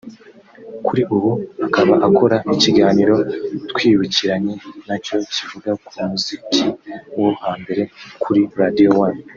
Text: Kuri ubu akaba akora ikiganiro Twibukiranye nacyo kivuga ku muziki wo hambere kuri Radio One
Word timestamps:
Kuri 0.85 1.01
ubu 1.15 1.31
akaba 1.65 1.93
akora 2.07 2.37
ikiganiro 2.55 3.15
Twibukiranye 3.69 4.53
nacyo 4.87 5.15
kivuga 5.33 5.69
ku 5.85 5.89
muziki 6.07 6.63
wo 7.19 7.29
hambere 7.43 7.83
kuri 8.23 8.41
Radio 8.61 8.89
One 9.05 9.19